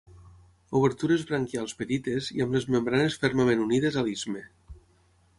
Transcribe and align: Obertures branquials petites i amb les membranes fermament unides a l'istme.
Obertures 0.77 1.25
branquials 1.31 1.75
petites 1.81 2.29
i 2.37 2.41
amb 2.45 2.57
les 2.59 2.65
membranes 2.75 3.17
fermament 3.25 3.61
unides 3.67 3.99
a 4.01 4.05
l'istme. 4.09 4.43